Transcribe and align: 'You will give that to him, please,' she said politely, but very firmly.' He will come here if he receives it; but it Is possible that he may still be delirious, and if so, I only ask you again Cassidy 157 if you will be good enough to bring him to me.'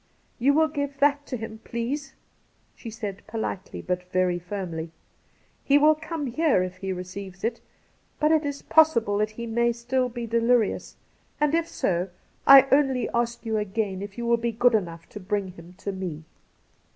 'You 0.39 0.55
will 0.55 0.67
give 0.67 0.97
that 0.97 1.27
to 1.27 1.37
him, 1.37 1.59
please,' 1.63 2.15
she 2.75 2.89
said 2.89 3.21
politely, 3.27 3.83
but 3.83 4.11
very 4.11 4.39
firmly.' 4.39 4.89
He 5.63 5.77
will 5.77 5.93
come 5.93 6.25
here 6.25 6.63
if 6.63 6.77
he 6.77 6.91
receives 6.91 7.43
it; 7.43 7.61
but 8.19 8.31
it 8.31 8.43
Is 8.43 8.63
possible 8.63 9.19
that 9.19 9.29
he 9.37 9.45
may 9.45 9.71
still 9.71 10.09
be 10.09 10.25
delirious, 10.25 10.95
and 11.39 11.53
if 11.53 11.67
so, 11.69 12.09
I 12.47 12.65
only 12.71 13.09
ask 13.13 13.45
you 13.45 13.57
again 13.57 13.99
Cassidy 13.99 14.23
157 14.23 14.23
if 14.23 14.25
you 14.25 14.25
will 14.25 14.37
be 14.37 14.51
good 14.51 14.73
enough 14.75 15.07
to 15.09 15.19
bring 15.19 15.49
him 15.49 15.73
to 15.77 15.91
me.' 15.91 16.23